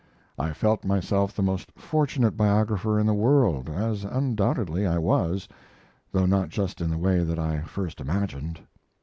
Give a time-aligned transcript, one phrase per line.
[0.39, 5.47] I felt myself the most fortunate biographer in the world, as undoubtedly I was,
[6.11, 8.61] though not just in the way that I first imagined.